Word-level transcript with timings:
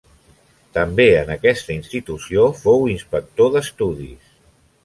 També 0.77 1.05
en 1.17 1.29
aquesta 1.35 1.73
institució 1.75 2.49
fou 2.63 2.91
inspector 2.97 3.55
d'estudis. 3.59 4.37